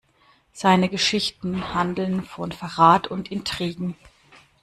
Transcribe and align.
Seine 0.51 0.89
Geschichten 0.89 1.75
handelten 1.75 2.23
von 2.23 2.51
Verrat 2.51 3.05
und 3.05 3.31
Intrigen. 3.31 3.95